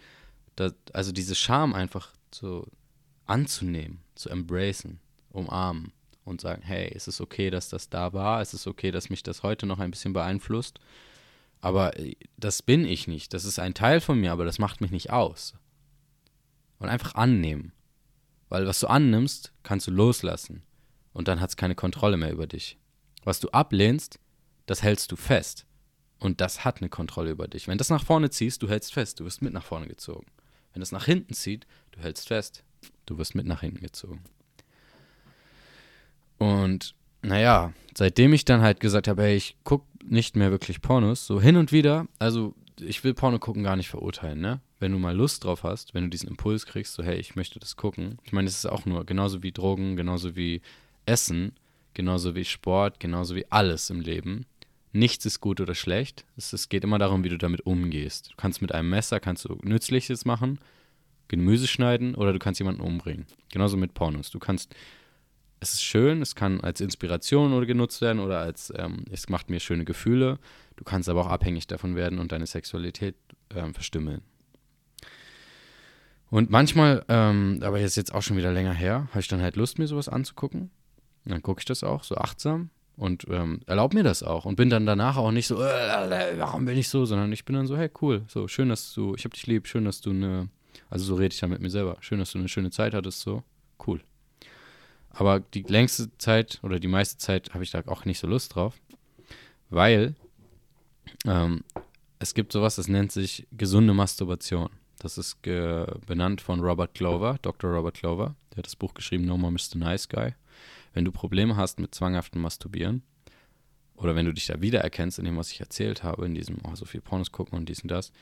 [0.54, 2.66] das, also diese Scham einfach so
[3.26, 5.92] anzunehmen, zu embracen, umarmen
[6.24, 8.40] und sagen, hey, ist es okay, dass das da war?
[8.40, 10.80] Ist es okay, dass mich das heute noch ein bisschen beeinflusst?
[11.60, 13.34] Aber äh, das bin ich nicht.
[13.34, 15.54] Das ist ein Teil von mir, aber das macht mich nicht aus.
[16.78, 17.72] Und einfach annehmen.
[18.48, 20.62] Weil was du annimmst, kannst du loslassen.
[21.12, 22.78] Und dann hat es keine Kontrolle mehr über dich.
[23.24, 24.20] Was du ablehnst,
[24.66, 25.66] das hältst du fest.
[26.18, 27.68] Und das hat eine Kontrolle über dich.
[27.68, 30.26] Wenn das nach vorne ziehst, du hältst fest, du wirst mit nach vorne gezogen.
[30.72, 32.64] Wenn das nach hinten zieht, du hältst fest,
[33.06, 34.22] du wirst mit nach hinten gezogen.
[36.38, 41.26] Und naja, seitdem ich dann halt gesagt habe, hey, ich gucke nicht mehr wirklich Pornos,
[41.26, 44.60] so hin und wieder, also ich will Porno gucken gar nicht verurteilen, ne?
[44.78, 47.58] Wenn du mal Lust drauf hast, wenn du diesen Impuls kriegst, so hey, ich möchte
[47.58, 48.18] das gucken.
[48.24, 50.60] Ich meine, es ist auch nur genauso wie Drogen, genauso wie
[51.06, 51.52] Essen,
[51.94, 54.44] genauso wie Sport, genauso wie alles im Leben.
[54.92, 56.24] Nichts ist gut oder schlecht.
[56.36, 58.32] Es, es geht immer darum, wie du damit umgehst.
[58.32, 60.58] Du kannst mit einem Messer kannst du Nützliches machen,
[61.28, 63.26] Gemüse schneiden oder du kannst jemanden umbringen.
[63.50, 64.30] Genauso mit Pornos.
[64.30, 64.74] Du kannst
[65.60, 69.50] es ist schön, es kann als Inspiration oder genutzt werden oder als, ähm, es macht
[69.50, 70.38] mir schöne Gefühle.
[70.76, 73.16] Du kannst aber auch abhängig davon werden und deine Sexualität
[73.54, 74.20] ähm, verstümmeln.
[76.30, 79.56] Und manchmal, ähm, aber jetzt jetzt auch schon wieder länger her, habe ich dann halt
[79.56, 80.70] Lust, mir sowas anzugucken.
[81.24, 82.70] Und dann gucke ich das auch so achtsam.
[82.96, 84.46] Und ähm, erlaube mir das auch.
[84.46, 87.54] Und bin dann danach auch nicht so, äh, warum bin ich so, sondern ich bin
[87.54, 90.10] dann so, hey, cool, so schön, dass du, ich habe dich lieb, schön, dass du
[90.10, 90.48] eine,
[90.88, 93.20] also so rede ich dann mit mir selber, schön, dass du eine schöne Zeit hattest,
[93.20, 93.42] so,
[93.86, 94.00] cool.
[95.10, 98.54] Aber die längste Zeit oder die meiste Zeit habe ich da auch nicht so Lust
[98.54, 98.74] drauf,
[99.68, 100.14] weil
[101.26, 101.64] ähm,
[102.18, 104.70] es gibt sowas, das nennt sich gesunde Masturbation.
[104.98, 107.70] Das ist benannt von Robert Clover, Dr.
[107.70, 108.34] Robert Clover.
[108.50, 109.76] Der hat das Buch geschrieben, No More Mr.
[109.76, 110.34] Nice Guy.
[110.94, 113.02] Wenn du Probleme hast mit zwanghaftem Masturbieren
[113.96, 116.74] oder wenn du dich da wiedererkennst in dem, was ich erzählt habe, in diesem, oh,
[116.74, 118.12] so viel Pornos gucken und dies und das,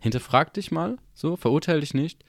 [0.00, 2.24] hinterfrag dich mal, so, verurteile dich nicht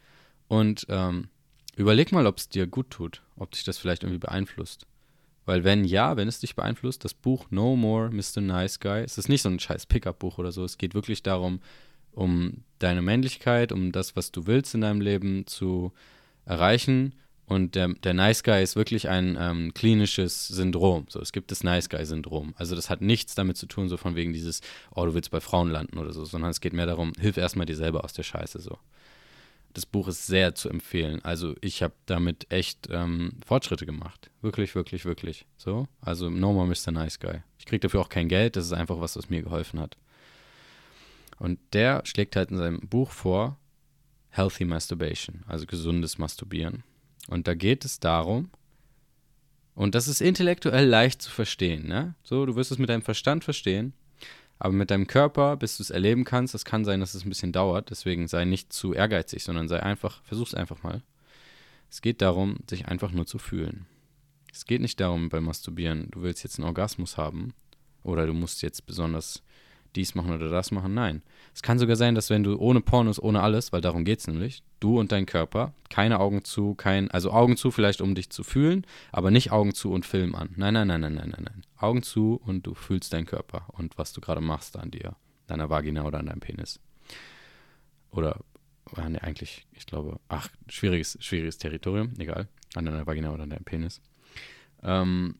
[0.47, 1.29] und ähm,
[1.75, 4.85] überleg mal, ob es dir gut tut, ob dich das vielleicht irgendwie beeinflusst.
[5.45, 8.41] Weil wenn ja, wenn es dich beeinflusst, das Buch No More Mr.
[8.41, 11.59] Nice Guy, es ist nicht so ein scheiß Pickup-Buch oder so, es geht wirklich darum,
[12.13, 15.91] um deine Männlichkeit, um das, was du willst in deinem Leben zu
[16.45, 17.13] erreichen.
[17.45, 21.05] Und der, der Nice Guy ist wirklich ein ähm, klinisches Syndrom.
[21.09, 22.53] So, es gibt das Nice Guy-Syndrom.
[22.57, 24.61] Also das hat nichts damit zu tun, so von wegen dieses,
[24.95, 27.65] oh, du willst bei Frauen landen oder so, sondern es geht mehr darum, hilf erstmal
[27.65, 28.77] dir selber aus der Scheiße so.
[29.73, 31.19] Das Buch ist sehr zu empfehlen.
[31.25, 34.29] Also ich habe damit echt ähm, Fortschritte gemacht.
[34.41, 35.45] Wirklich, wirklich, wirklich.
[35.57, 35.87] So.
[35.99, 36.91] Also no more Mr.
[36.91, 37.41] Nice Guy.
[37.57, 38.55] Ich kriege dafür auch kein Geld.
[38.55, 39.97] Das ist einfach was, was mir geholfen hat.
[41.37, 43.57] Und der schlägt halt in seinem Buch vor
[44.29, 46.83] Healthy Masturbation, also gesundes Masturbieren.
[47.27, 48.49] Und da geht es darum,
[49.75, 52.15] und das ist intellektuell leicht zu verstehen, ne?
[52.23, 53.93] So, du wirst es mit deinem Verstand verstehen,
[54.59, 57.29] aber mit deinem Körper, bis du es erleben kannst, es kann sein, dass es ein
[57.29, 61.01] bisschen dauert, deswegen sei nicht zu ehrgeizig, sondern sei einfach, versuch's einfach mal.
[61.89, 63.85] Es geht darum, sich einfach nur zu fühlen.
[64.51, 67.53] Es geht nicht darum beim Masturbieren, du willst jetzt einen Orgasmus haben
[68.03, 69.43] oder du musst jetzt besonders
[69.95, 70.93] dies machen oder das machen.
[70.93, 71.21] Nein.
[71.53, 74.27] Es kann sogar sein, dass wenn du ohne Pornos, ohne alles, weil darum geht es
[74.27, 78.29] nämlich, du und dein Körper, keine Augen zu, kein, also Augen zu vielleicht, um dich
[78.29, 80.49] zu fühlen, aber nicht Augen zu und Film an.
[80.55, 81.63] Nein, nein, nein, nein, nein, nein, nein.
[81.77, 85.15] Augen zu und du fühlst deinen Körper und was du gerade machst an dir,
[85.47, 86.79] deiner Vagina oder an deinem Penis.
[88.11, 88.39] Oder,
[88.97, 93.49] äh, nee, eigentlich, ich glaube, ach, schwieriges, schwieriges Territorium, egal, an deiner Vagina oder an
[93.49, 94.01] deinem Penis.
[94.81, 95.35] Ähm,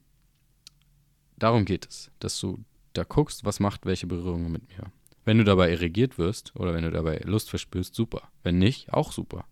[1.36, 4.90] darum geht es, dass du da guckst, was macht welche Berührungen mit mir.
[5.24, 8.28] Wenn du dabei irrigiert wirst oder wenn du dabei Lust verspürst, super.
[8.42, 9.46] Wenn nicht, auch super.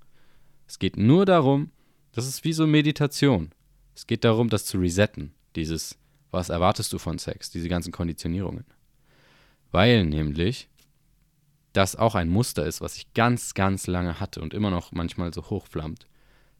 [0.67, 1.71] Es geht nur darum,
[2.13, 3.53] das ist wie so Meditation.
[3.95, 5.33] Es geht darum, das zu resetten.
[5.57, 5.99] Dieses,
[6.31, 8.65] was erwartest du von Sex, diese ganzen Konditionierungen.
[9.71, 10.69] Weil nämlich
[11.73, 15.33] das auch ein Muster ist, was ich ganz, ganz lange hatte und immer noch manchmal
[15.33, 16.07] so hochflammt.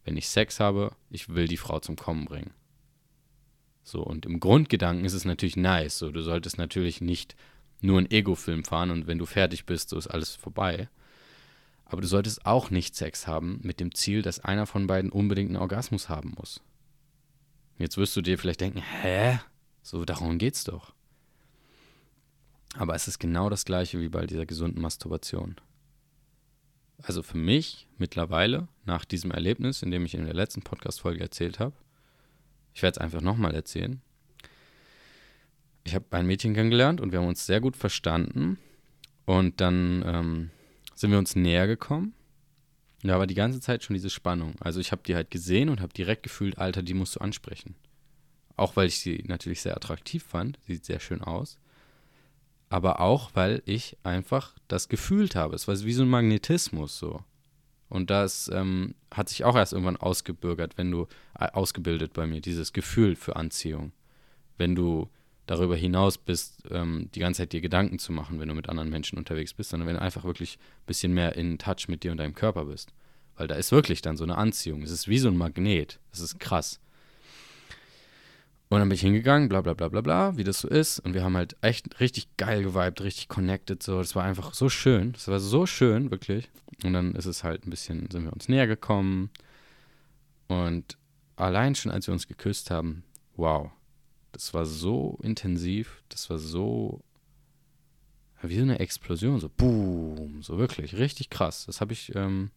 [0.05, 2.53] Wenn ich Sex habe, ich will die Frau zum Kommen bringen.
[3.83, 5.99] So, und im Grundgedanken ist es natürlich nice.
[5.99, 7.37] So, du solltest natürlich nicht
[7.81, 10.89] nur einen Ego-Film fahren und wenn du fertig bist, so ist alles vorbei.
[11.85, 15.51] Aber du solltest auch nicht Sex haben mit dem Ziel, dass einer von beiden unbedingt
[15.51, 16.61] einen Orgasmus haben muss.
[17.79, 19.41] Jetzt wirst du dir vielleicht denken, hä?
[19.83, 20.95] So, darum geht's doch.
[22.77, 25.57] Aber es ist genau das gleiche wie bei dieser gesunden Masturbation.
[27.03, 31.59] Also für mich mittlerweile, nach diesem Erlebnis, in dem ich in der letzten Podcast-Folge erzählt
[31.59, 31.75] habe,
[32.75, 34.01] ich werde es einfach nochmal erzählen.
[35.85, 38.59] Ich habe ein Mädchen kennengelernt und wir haben uns sehr gut verstanden.
[39.25, 40.51] Und dann ähm,
[40.95, 42.15] sind wir uns näher gekommen.
[43.03, 44.55] Da war die ganze Zeit schon diese Spannung.
[44.61, 47.75] Also ich habe die halt gesehen und habe direkt gefühlt, Alter, die musst du ansprechen.
[48.57, 50.59] Auch weil ich sie natürlich sehr attraktiv fand.
[50.67, 51.59] Sieht sehr schön aus.
[52.69, 55.57] Aber auch, weil ich einfach das gefühlt habe.
[55.57, 57.25] Es war wie so ein Magnetismus so.
[57.93, 62.41] Und das ähm, hat sich auch erst irgendwann ausgebürgert, wenn du, äh, ausgebildet bei mir,
[62.41, 63.93] dieses Gefühl für Anziehung.
[64.57, 65.11] Wenn du
[65.45, 68.89] darüber hinaus bist, ähm, die ganze Zeit dir Gedanken zu machen, wenn du mit anderen
[68.89, 72.13] Menschen unterwegs bist, sondern wenn du einfach wirklich ein bisschen mehr in Touch mit dir
[72.13, 72.95] und deinem Körper bist.
[73.37, 74.81] Weil da ist wirklich dann so eine Anziehung.
[74.81, 76.01] Es ist wie so ein Magnet.
[76.13, 76.81] Das ist krass.
[78.73, 80.99] Und dann bin ich hingegangen, bla bla bla bla bla, wie das so ist.
[80.99, 83.83] Und wir haben halt echt richtig geil geweibt, richtig connected.
[83.83, 85.13] So, das war einfach so schön.
[85.13, 86.49] Das war so schön, wirklich.
[86.83, 89.29] Und dann ist es halt ein bisschen, sind wir uns näher gekommen.
[90.49, 90.97] Und
[91.37, 93.05] allein schon, als wir uns geküsst haben,
[93.37, 93.71] wow,
[94.33, 97.05] das war so intensiv, das war so
[98.41, 101.67] wie so eine Explosion, so boom, so wirklich, richtig krass.
[101.67, 102.51] Das habe ich ähm,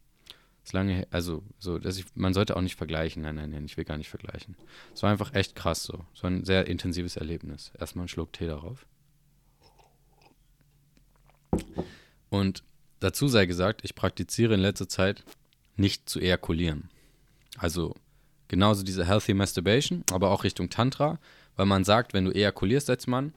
[0.66, 3.22] ist lange, also so, dass ich, man sollte auch nicht vergleichen.
[3.22, 4.56] Nein, nein, nein, ich will gar nicht vergleichen.
[4.92, 6.04] Es war einfach echt krass so.
[6.12, 7.70] So ein sehr intensives Erlebnis.
[7.78, 8.84] Erstmal einen Schluck Tee darauf.
[12.30, 12.64] Und
[12.98, 15.22] dazu sei gesagt, ich praktiziere in letzter Zeit
[15.76, 16.90] nicht zu ejakulieren.
[17.58, 17.94] Also
[18.48, 21.20] genauso diese Healthy Masturbation, aber auch Richtung Tantra,
[21.54, 23.34] weil man sagt, wenn du ejakulierst als Mann,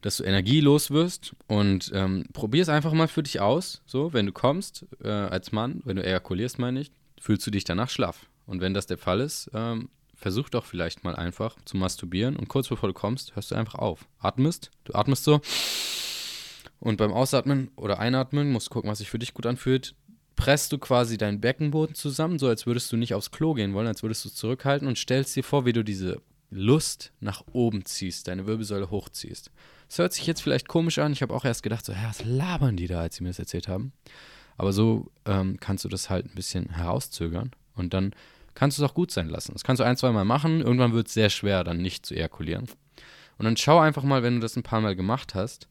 [0.00, 3.82] dass du energielos wirst und ähm, probier es einfach mal für dich aus.
[3.86, 7.64] So, wenn du kommst äh, als Mann, wenn du ejakulierst, meine ich, fühlst du dich
[7.64, 8.28] danach schlaff.
[8.46, 12.48] Und wenn das der Fall ist, ähm, versuch doch vielleicht mal einfach zu masturbieren und
[12.48, 14.06] kurz bevor du kommst, hörst du einfach auf.
[14.18, 15.40] Atmest, du atmest so
[16.80, 19.94] und beim Ausatmen oder Einatmen musst du gucken, was sich für dich gut anfühlt.
[20.34, 23.86] Presst du quasi deinen Beckenboden zusammen, so als würdest du nicht aufs Klo gehen wollen,
[23.86, 27.84] als würdest du es zurückhalten und stellst dir vor, wie du diese Lust nach oben
[27.84, 29.50] ziehst, deine Wirbelsäule hochziehst.
[29.88, 31.12] Das hört sich jetzt vielleicht komisch an.
[31.12, 33.38] Ich habe auch erst gedacht, so, ja, was labern die da, als sie mir das
[33.38, 33.92] erzählt haben.
[34.56, 38.12] Aber so ähm, kannst du das halt ein bisschen herauszögern und dann
[38.54, 39.52] kannst du es auch gut sein lassen.
[39.52, 40.60] Das kannst du ein, zwei Mal machen.
[40.60, 42.68] Irgendwann wird es sehr schwer, dann nicht zu ejakulieren.
[43.38, 45.68] Und dann schau einfach mal, wenn du das ein paar Mal gemacht hast,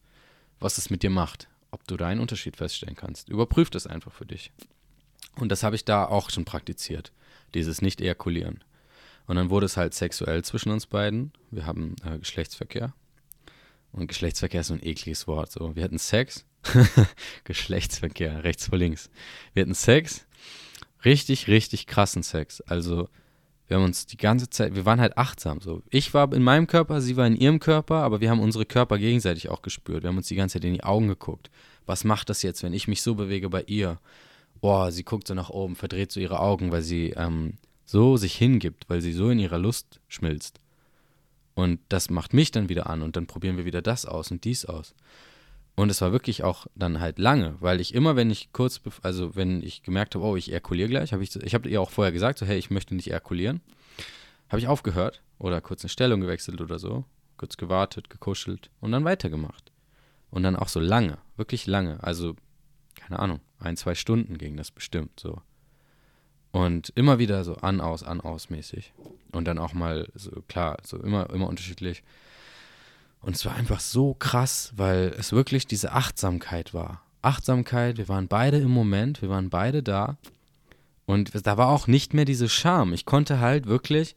[0.59, 1.47] was es mit dir macht.
[1.71, 3.29] Ob du da einen Unterschied feststellen kannst.
[3.29, 4.51] Überprüf das einfach für dich.
[5.35, 7.11] Und das habe ich da auch schon praktiziert.
[7.53, 8.63] Dieses Nicht-Ejakulieren.
[9.29, 11.31] Und dann wurde es halt sexuell zwischen uns beiden.
[11.51, 12.95] Wir haben äh, Geschlechtsverkehr.
[13.91, 15.51] Und Geschlechtsverkehr ist so ein ekliges Wort.
[15.51, 16.47] So, wir hatten Sex.
[17.43, 19.11] Geschlechtsverkehr, rechts vor links.
[19.53, 20.25] Wir hatten Sex.
[21.05, 22.61] Richtig, richtig krassen Sex.
[22.61, 23.07] Also,
[23.67, 25.83] wir haben uns die ganze Zeit, wir waren halt achtsam so.
[25.91, 28.97] Ich war in meinem Körper, sie war in ihrem Körper, aber wir haben unsere Körper
[28.97, 30.01] gegenseitig auch gespürt.
[30.01, 31.51] Wir haben uns die ganze Zeit in die Augen geguckt.
[31.85, 33.99] Was macht das jetzt, wenn ich mich so bewege bei ihr?
[34.59, 37.59] Boah, sie guckt so nach oben, verdreht so ihre Augen, weil sie ähm,
[37.89, 40.60] so sich hingibt, weil sie so in ihrer Lust schmilzt.
[41.56, 44.43] Und das macht mich dann wieder an und dann probieren wir wieder das aus und
[44.43, 44.93] dies aus.
[45.75, 49.36] Und es war wirklich auch dann halt lange, weil ich immer, wenn ich kurz, also
[49.36, 52.12] wenn ich gemerkt habe, oh, ich ejakuliere gleich, habe ich, ich habe ihr auch vorher
[52.12, 53.60] gesagt, so, hey, ich möchte nicht ejakulieren,
[54.49, 57.06] habe ich aufgehört oder kurz eine Stellung gewechselt oder so,
[57.38, 59.71] kurz gewartet, gekuschelt und dann weitergemacht.
[60.30, 62.36] Und dann auch so lange, wirklich lange, also
[62.95, 65.41] keine Ahnung, ein, zwei Stunden ging das bestimmt so.
[66.51, 68.93] Und immer wieder so an, aus, an, aus mäßig.
[69.31, 72.03] Und dann auch mal so, klar, so immer, immer unterschiedlich.
[73.21, 77.03] Und es war einfach so krass, weil es wirklich diese Achtsamkeit war.
[77.21, 80.17] Achtsamkeit, wir waren beide im Moment, wir waren beide da.
[81.05, 82.93] Und da war auch nicht mehr diese Scham.
[82.93, 84.15] Ich konnte halt wirklich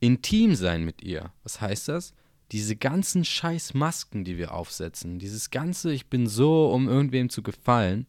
[0.00, 1.32] intim sein mit ihr.
[1.42, 2.12] Was heißt das?
[2.52, 7.42] Diese ganzen scheiß Masken, die wir aufsetzen, dieses ganze, ich bin so, um irgendwem zu
[7.42, 8.06] gefallen.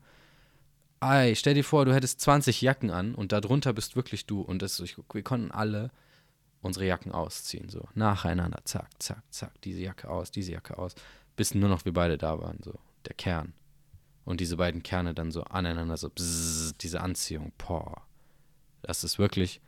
[1.01, 4.41] Ey, stell dir vor, du hättest 20 Jacken an und darunter bist wirklich du.
[4.41, 5.91] Und das, wir konnten alle
[6.61, 10.95] unsere Jacken ausziehen, so nacheinander, zack, zack, zack, diese Jacke aus, diese Jacke aus,
[11.35, 12.73] bis nur noch wir beide da waren, so
[13.05, 13.53] der Kern.
[14.23, 18.01] Und diese beiden Kerne dann so aneinander, so bzzz, diese Anziehung, boah.
[18.81, 19.61] Das ist wirklich,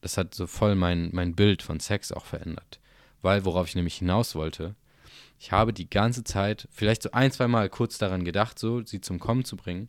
[0.00, 2.80] das hat so voll mein, mein Bild von Sex auch verändert.
[3.20, 4.74] Weil, worauf ich nämlich hinaus wollte,
[5.38, 9.00] ich habe die ganze Zeit, vielleicht so ein, zwei Mal kurz daran gedacht, so sie
[9.00, 9.88] zum Kommen zu bringen.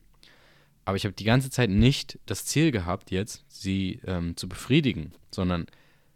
[0.90, 5.12] Aber ich habe die ganze Zeit nicht das Ziel gehabt, jetzt sie ähm, zu befriedigen,
[5.30, 5.68] sondern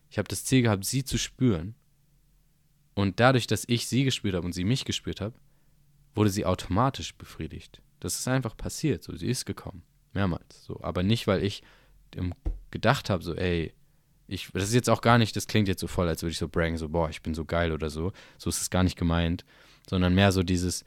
[0.09, 1.75] ich habe das Ziel gehabt, sie zu spüren.
[2.95, 5.35] Und dadurch, dass ich sie gespürt habe und sie mich gespürt habe,
[6.15, 7.83] wurde sie automatisch befriedigt.
[7.99, 9.03] Das ist einfach passiert.
[9.03, 9.83] So, sie ist gekommen.
[10.11, 10.63] Mehrmals.
[10.65, 10.79] So.
[10.81, 11.61] Aber nicht, weil ich
[12.71, 13.73] gedacht habe, so, ey,
[14.25, 16.39] ich, das ist jetzt auch gar nicht, das klingt jetzt so voll, als würde ich
[16.39, 18.11] so braggen, so, boah, ich bin so geil oder so.
[18.39, 19.45] So ist es gar nicht gemeint.
[19.87, 20.83] Sondern mehr so dieses,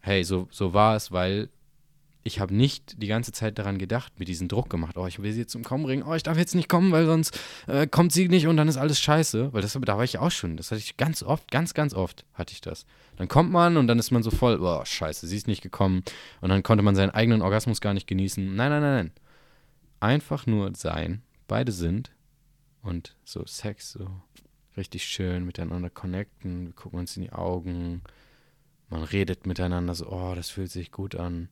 [0.00, 1.50] hey, so, so war es, weil
[2.26, 5.32] ich habe nicht die ganze Zeit daran gedacht, mir diesen Druck gemacht, oh, ich will
[5.32, 8.10] sie jetzt zum Kommen bringen, oh, ich darf jetzt nicht kommen, weil sonst äh, kommt
[8.10, 9.52] sie nicht und dann ist alles scheiße.
[9.52, 12.24] Weil das, da war ich auch schon, das hatte ich ganz oft, ganz, ganz oft
[12.34, 12.84] hatte ich das.
[13.16, 16.02] Dann kommt man und dann ist man so voll, oh, scheiße, sie ist nicht gekommen.
[16.40, 18.44] Und dann konnte man seinen eigenen Orgasmus gar nicht genießen.
[18.56, 19.12] Nein, nein, nein, nein.
[20.00, 22.10] Einfach nur sein, beide sind
[22.82, 24.10] und so Sex, so
[24.76, 28.02] richtig schön miteinander connecten, wir gucken uns in die Augen,
[28.88, 31.48] man redet miteinander so, oh, das fühlt sich gut an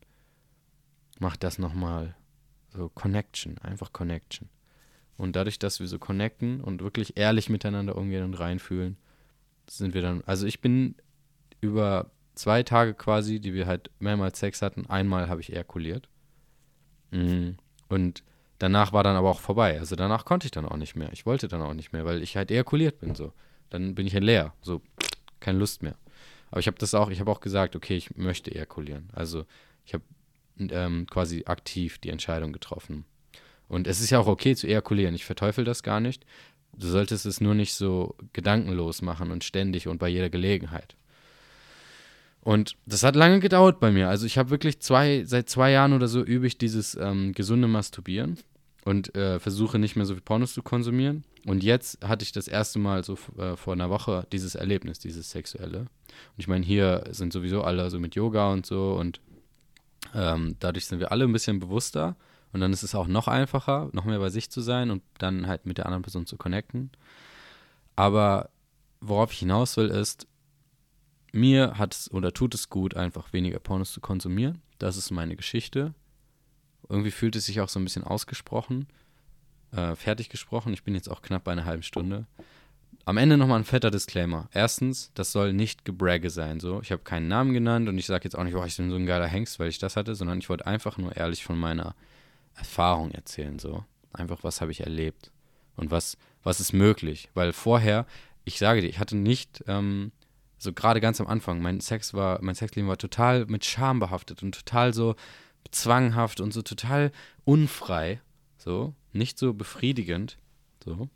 [1.25, 2.15] mach das nochmal.
[2.69, 4.51] So Connection, einfach Connection.
[5.17, 8.97] Und dadurch, dass wir so connecten und wirklich ehrlich miteinander umgehen und reinfühlen,
[9.69, 10.97] sind wir dann, also ich bin
[11.61, 16.09] über zwei Tage quasi, die wir halt mehrmals Sex hatten, einmal habe ich ejakuliert.
[17.11, 17.57] Mhm.
[17.89, 18.23] Und
[18.59, 19.79] danach war dann aber auch vorbei.
[19.79, 21.11] Also danach konnte ich dann auch nicht mehr.
[21.13, 23.33] Ich wollte dann auch nicht mehr, weil ich halt ejakuliert bin so.
[23.71, 24.83] Dann bin ich halt leer, so
[25.41, 25.97] keine Lust mehr.
[26.51, 29.09] Aber ich habe das auch, ich habe auch gesagt, okay, ich möchte ejakulieren.
[29.15, 29.47] Also
[29.87, 30.05] ich habe
[30.59, 33.05] ähm, quasi aktiv die Entscheidung getroffen.
[33.69, 35.14] Und es ist ja auch okay zu ejakulieren.
[35.14, 36.25] Ich verteufel das gar nicht.
[36.77, 40.97] Du solltest es nur nicht so gedankenlos machen und ständig und bei jeder Gelegenheit.
[42.40, 44.09] Und das hat lange gedauert bei mir.
[44.09, 47.69] Also ich habe wirklich zwei, seit zwei Jahren oder so übe ich dieses ähm, gesunde
[47.69, 48.38] Masturbieren
[48.85, 51.25] und äh, versuche nicht mehr so viel Pornos zu konsumieren.
[51.47, 55.31] Und jetzt hatte ich das erste Mal so äh, vor einer Woche dieses Erlebnis, dieses
[55.31, 55.81] sexuelle.
[55.81, 55.88] Und
[56.37, 59.21] ich meine, hier sind sowieso alle so mit Yoga und so und
[60.14, 62.16] ähm, dadurch sind wir alle ein bisschen bewusster
[62.53, 65.46] und dann ist es auch noch einfacher, noch mehr bei sich zu sein und dann
[65.46, 66.90] halt mit der anderen Person zu connecten.
[67.96, 68.50] Aber
[69.00, 70.27] worauf ich hinaus will, ist,
[71.33, 74.62] mir hat es oder tut es gut, einfach weniger Pornos zu konsumieren.
[74.79, 75.94] Das ist meine Geschichte.
[76.88, 78.87] Irgendwie fühlt es sich auch so ein bisschen ausgesprochen,
[79.72, 80.72] äh, fertig gesprochen.
[80.72, 82.27] Ich bin jetzt auch knapp bei einer halben Stunde.
[83.07, 84.49] Am Ende nochmal ein fetter Disclaimer.
[84.53, 86.59] Erstens, das soll nicht Gebragge sein.
[86.59, 86.81] So.
[86.81, 88.97] Ich habe keinen Namen genannt und ich sage jetzt auch nicht, oh, ich bin so
[88.97, 91.95] ein geiler Hengst, weil ich das hatte, sondern ich wollte einfach nur ehrlich von meiner
[92.55, 93.59] Erfahrung erzählen.
[93.59, 93.85] So.
[94.12, 95.33] Einfach, was habe ich erlebt
[95.77, 97.29] und was, was ist möglich.
[97.35, 98.07] Weil vorher,
[98.45, 100.12] ich sage dir, ich hatte nicht, ähm,
[100.57, 104.43] so gerade ganz am Anfang, mein Sex war, mein Sexleben war total mit Scham behaftet
[104.43, 105.14] und total so
[105.71, 107.12] zwanghaft und so total
[107.45, 108.21] unfrei,
[108.57, 110.38] so, nicht so befriedigend,
[110.83, 111.09] so.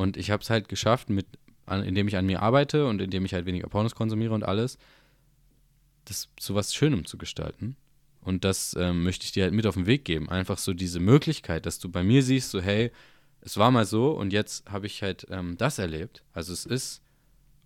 [0.00, 1.26] Und ich habe es halt geschafft, mit,
[1.66, 4.78] an, indem ich an mir arbeite und indem ich halt weniger Pornos konsumiere und alles,
[6.06, 7.76] das zu was Schönem zu gestalten.
[8.22, 10.30] Und das ähm, möchte ich dir halt mit auf den Weg geben.
[10.30, 12.92] Einfach so diese Möglichkeit, dass du bei mir siehst, so, hey,
[13.42, 16.22] es war mal so und jetzt habe ich halt ähm, das erlebt.
[16.32, 17.02] Also es ist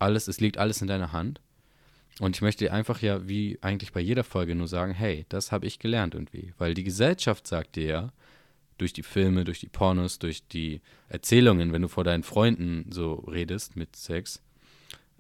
[0.01, 1.41] alles, es liegt alles in deiner Hand.
[2.19, 5.53] Und ich möchte dir einfach ja, wie eigentlich bei jeder Folge, nur sagen, hey, das
[5.53, 6.53] habe ich gelernt irgendwie.
[6.59, 8.13] Weil die Gesellschaft sagt dir ja,
[8.79, 13.15] durch die Filme, durch die Pornos, durch die Erzählungen, wenn du vor deinen Freunden so
[13.15, 14.43] redest mit Sex,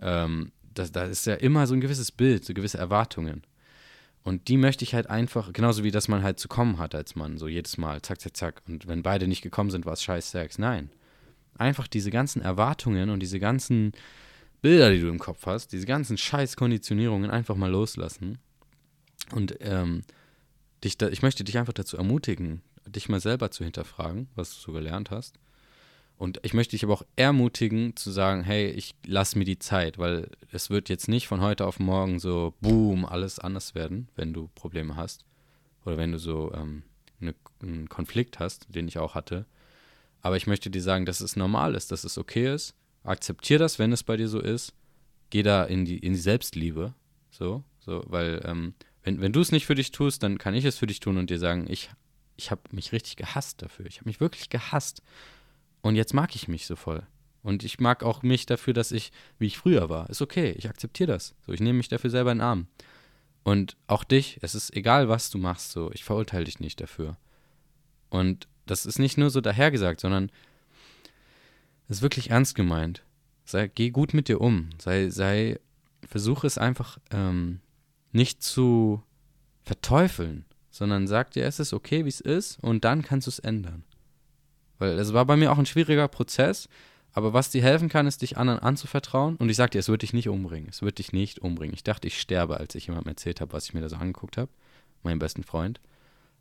[0.00, 3.42] ähm, das, da ist ja immer so ein gewisses Bild, so gewisse Erwartungen.
[4.24, 7.14] Und die möchte ich halt einfach, genauso wie dass man halt zu kommen hat als
[7.14, 8.62] Mann, so jedes Mal, zack, zack, zack.
[8.66, 10.58] Und wenn beide nicht gekommen sind, war es scheiß Sex.
[10.58, 10.90] Nein.
[11.56, 13.92] Einfach diese ganzen Erwartungen und diese ganzen
[14.62, 18.38] Bilder, die du im Kopf hast, diese ganzen scheiß Konditionierungen einfach mal loslassen.
[19.30, 20.02] Und ähm,
[20.82, 24.60] dich da, ich möchte dich einfach dazu ermutigen, dich mal selber zu hinterfragen, was du
[24.60, 25.38] so gelernt hast.
[26.16, 29.98] Und ich möchte dich aber auch ermutigen zu sagen, hey, ich lass mir die Zeit,
[29.98, 34.32] weil es wird jetzt nicht von heute auf morgen so, boom, alles anders werden, wenn
[34.32, 35.24] du Probleme hast.
[35.84, 36.84] Oder wenn du so ähm,
[37.20, 39.44] eine, einen Konflikt hast, den ich auch hatte.
[40.22, 42.74] Aber ich möchte dir sagen, dass es normal ist, dass es okay ist.
[43.02, 44.72] Akzeptier das, wenn es bei dir so ist.
[45.30, 46.94] Geh da in die, in die Selbstliebe.
[47.30, 50.64] So, so, weil ähm, wenn, wenn du es nicht für dich tust, dann kann ich
[50.64, 51.90] es für dich tun und dir sagen, ich,
[52.36, 53.86] ich habe mich richtig gehasst dafür.
[53.86, 55.02] Ich habe mich wirklich gehasst.
[55.82, 57.06] Und jetzt mag ich mich so voll.
[57.42, 60.08] Und ich mag auch mich dafür, dass ich, wie ich früher war.
[60.08, 61.34] Ist okay, ich akzeptiere das.
[61.46, 62.66] So, ich nehme mich dafür selber in den Arm.
[63.42, 67.18] Und auch dich, es ist egal, was du machst, so, ich verurteile dich nicht dafür.
[68.08, 70.32] Und das ist nicht nur so dahergesagt, sondern
[71.88, 73.04] es ist wirklich ernst gemeint.
[73.44, 74.70] Sei, geh gut mit dir um.
[74.78, 75.60] Sei, sei,
[76.08, 77.60] versuche es einfach ähm,
[78.12, 79.02] nicht zu
[79.64, 83.38] verteufeln, sondern sag dir, es ist okay, wie es ist, und dann kannst du es
[83.38, 83.84] ändern.
[84.78, 86.68] Weil es war bei mir auch ein schwieriger Prozess.
[87.12, 89.36] Aber was dir helfen kann, ist, dich anderen anzuvertrauen.
[89.36, 90.68] Und ich sag dir, es wird dich nicht umbringen.
[90.68, 91.74] Es wird dich nicht umbringen.
[91.74, 94.36] Ich dachte, ich sterbe, als ich jemandem erzählt habe, was ich mir da so angeguckt
[94.36, 94.50] habe.
[95.04, 95.80] Meinem besten Freund.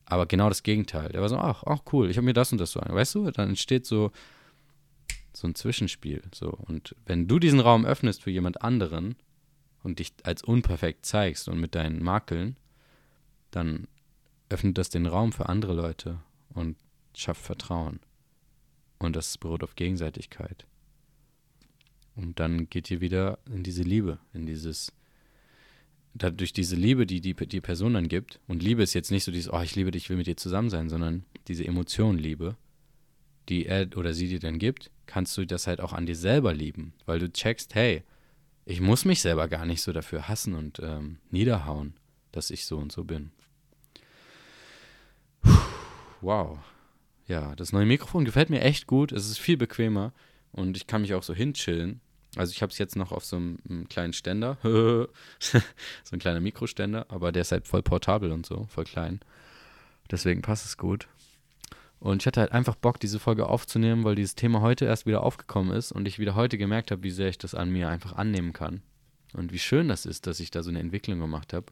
[0.05, 1.09] Aber genau das Gegenteil.
[1.09, 2.91] Der war so, ach, ach cool, ich habe mir das und das so an.
[2.91, 4.11] Weißt du, dann entsteht so,
[5.31, 6.23] so ein Zwischenspiel.
[6.33, 6.49] So.
[6.49, 9.15] Und wenn du diesen Raum öffnest für jemand anderen
[9.83, 12.57] und dich als unperfekt zeigst und mit deinen Makeln,
[13.51, 13.87] dann
[14.53, 16.19] öffnet das den Raum für andere Leute
[16.53, 16.77] und
[17.15, 17.99] schafft Vertrauen.
[18.99, 20.65] Und das beruht auf Gegenseitigkeit.
[22.15, 24.93] Und dann geht ihr wieder in diese Liebe, in dieses,
[26.13, 28.39] dadurch diese Liebe, die die, die Person dann gibt.
[28.47, 30.37] Und Liebe ist jetzt nicht so dieses, oh, ich liebe dich, ich will mit dir
[30.37, 32.55] zusammen sein, sondern diese Emotion Liebe,
[33.49, 36.53] die er oder sie dir dann gibt, kannst du das halt auch an dir selber
[36.53, 38.03] lieben, weil du checkst, hey,
[38.65, 41.95] ich muss mich selber gar nicht so dafür hassen und ähm, niederhauen,
[42.31, 43.31] dass ich so und so bin.
[46.23, 46.57] Wow,
[47.27, 49.11] ja, das neue Mikrofon gefällt mir echt gut.
[49.11, 50.13] Es ist viel bequemer
[50.53, 51.99] und ich kann mich auch so hinchillen.
[52.37, 55.07] Also ich habe es jetzt noch auf so einem, kleinen Ständer, so
[56.11, 59.19] ein kleiner Mikroständer, aber der ist halt voll portabel und so, voll klein.
[60.09, 61.07] Deswegen passt es gut.
[61.99, 65.23] Und ich hatte halt einfach Bock, diese Folge aufzunehmen, weil dieses Thema heute erst wieder
[65.23, 68.13] aufgekommen ist und ich wieder heute gemerkt habe, wie sehr ich das an mir einfach
[68.13, 68.81] annehmen kann.
[69.33, 71.65] Und wie schön das ist, dass ich da so eine Entwicklung gemacht habe.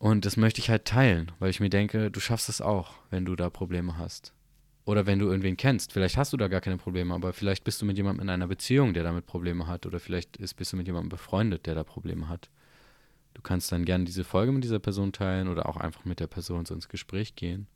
[0.00, 3.26] Und das möchte ich halt teilen, weil ich mir denke, du schaffst es auch, wenn
[3.26, 4.32] du da Probleme hast.
[4.86, 5.92] Oder wenn du irgendwen kennst.
[5.92, 8.46] Vielleicht hast du da gar keine Probleme, aber vielleicht bist du mit jemandem in einer
[8.46, 9.84] Beziehung, der damit Probleme hat.
[9.84, 12.48] Oder vielleicht ist, bist du mit jemandem befreundet, der da Probleme hat.
[13.34, 16.28] Du kannst dann gerne diese Folge mit dieser Person teilen oder auch einfach mit der
[16.28, 17.66] Person so ins Gespräch gehen.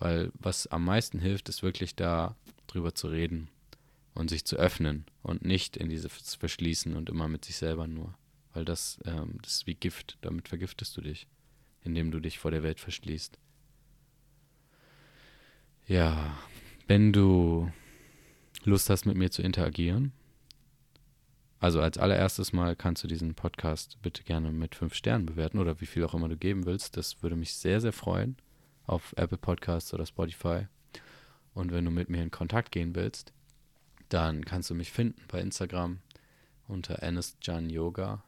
[0.00, 2.34] Weil was am meisten hilft, ist wirklich da
[2.66, 3.48] drüber zu reden
[4.14, 8.14] und sich zu öffnen und nicht in diese Verschließen und immer mit sich selber nur.
[8.52, 11.28] Weil das, ähm, das ist wie Gift, damit vergiftest du dich
[11.84, 13.38] indem du dich vor der Welt verschließt.
[15.86, 16.36] Ja,
[16.86, 17.70] wenn du
[18.64, 20.12] Lust hast, mit mir zu interagieren,
[21.58, 25.80] also als allererstes Mal kannst du diesen Podcast bitte gerne mit fünf Sternen bewerten oder
[25.80, 26.96] wie viel auch immer du geben willst.
[26.96, 28.36] Das würde mich sehr, sehr freuen
[28.84, 30.66] auf Apple Podcasts oder Spotify.
[31.54, 33.32] Und wenn du mit mir in Kontakt gehen willst,
[34.08, 36.00] dann kannst du mich finden bei Instagram
[36.66, 37.00] unter
[37.68, 38.24] Yoga,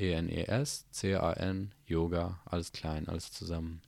[0.00, 3.82] E-N-E-S, C-A-N, Yoga, alles klein, alles zusammen.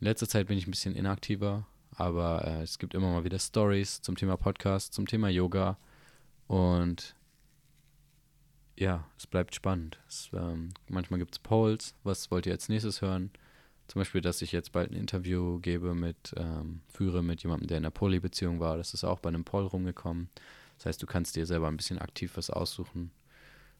[0.00, 3.38] In letzter Zeit bin ich ein bisschen inaktiver, aber äh, es gibt immer mal wieder
[3.38, 5.78] Stories zum Thema Podcast, zum Thema Yoga
[6.48, 7.14] und
[8.76, 10.00] ja, es bleibt spannend.
[10.08, 13.30] Es, ähm, manchmal gibt es Polls, was wollt ihr als nächstes hören?
[13.86, 17.78] Zum Beispiel, dass ich jetzt bald ein Interview gebe mit, ähm, führe mit jemandem, der
[17.78, 18.76] in einer Poly-Beziehung war.
[18.76, 20.28] Das ist auch bei einem Poll rumgekommen.
[20.78, 23.10] Das heißt, du kannst dir selber ein bisschen aktiv was aussuchen,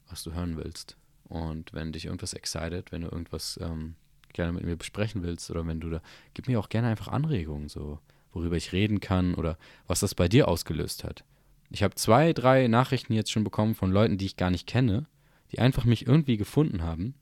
[0.08, 0.96] was du hören willst.
[1.30, 3.94] Und wenn dich irgendwas excited, wenn du irgendwas ähm,
[4.32, 6.02] gerne mit mir besprechen willst oder wenn du da,
[6.34, 8.00] gib mir auch gerne einfach Anregungen, so
[8.32, 9.56] worüber ich reden kann oder
[9.86, 11.24] was das bei dir ausgelöst hat.
[11.70, 15.06] Ich habe zwei, drei Nachrichten jetzt schon bekommen von Leuten, die ich gar nicht kenne,
[15.52, 17.14] die einfach mich irgendwie gefunden haben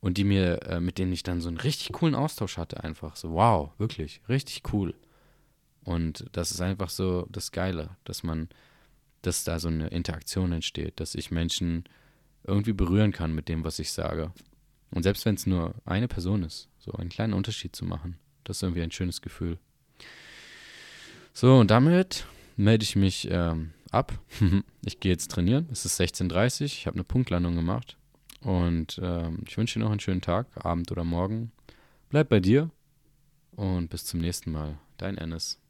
[0.00, 3.16] und die mir, äh, mit denen ich dann so einen richtig coolen Austausch hatte, einfach
[3.16, 4.94] so, wow, wirklich, richtig cool.
[5.82, 8.48] Und das ist einfach so das Geile, dass man,
[9.22, 11.84] dass da so eine Interaktion entsteht, dass ich Menschen
[12.44, 14.32] irgendwie berühren kann mit dem, was ich sage.
[14.90, 18.58] Und selbst wenn es nur eine Person ist, so einen kleinen Unterschied zu machen, das
[18.58, 19.58] ist irgendwie ein schönes Gefühl.
[21.32, 22.26] So, und damit
[22.56, 24.12] melde ich mich ähm, ab.
[24.84, 25.68] ich gehe jetzt trainieren.
[25.72, 26.66] Es ist 16.30 Uhr.
[26.66, 27.96] Ich habe eine Punktlandung gemacht.
[28.40, 31.52] Und ähm, ich wünsche dir noch einen schönen Tag, Abend oder Morgen.
[32.10, 32.70] Bleib bei dir
[33.52, 34.78] und bis zum nächsten Mal.
[34.98, 35.61] Dein Ennis.